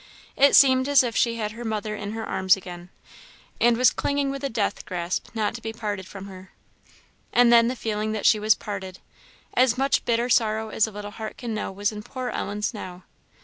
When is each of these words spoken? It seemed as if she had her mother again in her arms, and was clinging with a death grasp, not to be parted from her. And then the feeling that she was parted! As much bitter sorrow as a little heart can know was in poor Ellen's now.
It 0.35 0.55
seemed 0.55 0.89
as 0.89 1.03
if 1.03 1.15
she 1.15 1.35
had 1.35 1.51
her 1.51 1.63
mother 1.63 1.93
again 1.93 2.07
in 2.07 2.13
her 2.15 2.25
arms, 2.27 2.57
and 2.65 3.77
was 3.77 3.91
clinging 3.91 4.31
with 4.31 4.43
a 4.43 4.49
death 4.49 4.83
grasp, 4.83 5.27
not 5.35 5.53
to 5.53 5.61
be 5.61 5.71
parted 5.73 6.07
from 6.07 6.25
her. 6.25 6.53
And 7.31 7.53
then 7.53 7.67
the 7.67 7.75
feeling 7.75 8.11
that 8.13 8.25
she 8.25 8.39
was 8.39 8.55
parted! 8.55 8.97
As 9.53 9.77
much 9.77 10.03
bitter 10.03 10.27
sorrow 10.27 10.69
as 10.69 10.87
a 10.87 10.91
little 10.91 11.11
heart 11.11 11.37
can 11.37 11.53
know 11.53 11.71
was 11.71 11.91
in 11.91 12.01
poor 12.01 12.29
Ellen's 12.29 12.73
now. 12.73 13.03